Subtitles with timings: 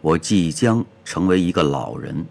[0.00, 2.24] 我即将成为一个老人，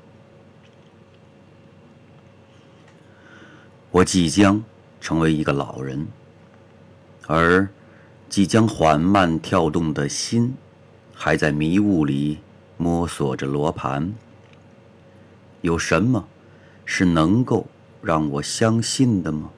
[3.92, 4.64] 我即将
[5.02, 6.08] 成为一个老人，
[7.28, 7.68] 而
[8.30, 10.56] 即将缓慢跳动的心，
[11.14, 12.40] 还在迷雾里
[12.78, 14.14] 摸索着罗盘。
[15.60, 16.26] 有什么
[16.86, 17.68] 是能够
[18.02, 19.50] 让我相信的吗？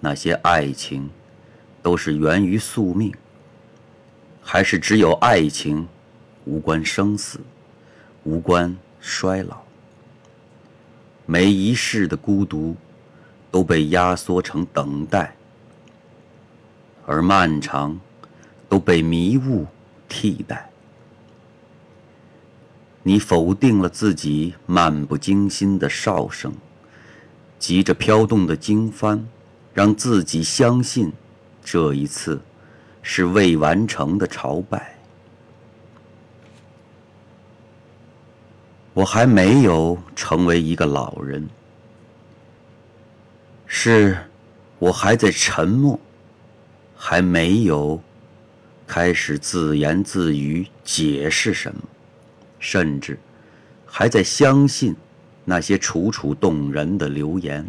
[0.00, 1.08] 那些爱情
[1.82, 3.14] 都是源于宿命，
[4.42, 5.86] 还是只有爱情？
[6.44, 7.40] 无关生死，
[8.24, 9.62] 无关衰老。
[11.26, 12.76] 每一世的孤独
[13.50, 15.34] 都被压缩成等待，
[17.06, 17.98] 而漫长
[18.68, 19.66] 都被迷雾
[20.08, 20.68] 替代。
[23.02, 26.52] 你否定了自己漫不经心的哨声，
[27.58, 29.22] 急着飘动的经幡，
[29.72, 31.12] 让自己相信
[31.62, 32.40] 这一次
[33.02, 34.98] 是未完成的朝拜。
[38.94, 41.48] 我还没有成为一个老人，
[43.66, 44.16] 是
[44.78, 45.98] 我还在沉默，
[46.96, 48.00] 还没有
[48.86, 51.82] 开始自言自语解释什么，
[52.60, 53.18] 甚至
[53.84, 54.94] 还在相信
[55.44, 57.68] 那些楚楚动人的流言。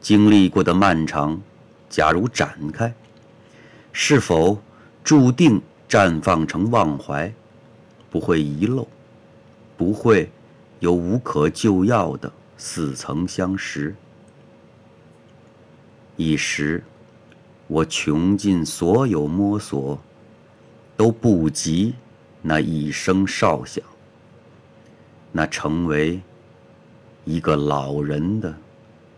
[0.00, 1.42] 经历过的漫长，
[1.88, 2.94] 假如展开，
[3.90, 4.62] 是否
[5.02, 7.32] 注定绽放成忘怀？
[8.10, 8.86] 不会遗漏，
[9.76, 10.28] 不会
[10.80, 13.94] 有无可救药的似曾相识。
[16.16, 16.82] 一时，
[17.68, 19.98] 我穷尽所有摸索，
[20.96, 21.94] 都不及
[22.42, 23.84] 那一声哨响，
[25.30, 26.20] 那成为
[27.24, 28.54] 一个老人的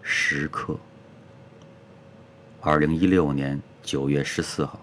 [0.02, 0.76] 时刻。
[2.60, 4.78] 二零一六年九月十四号。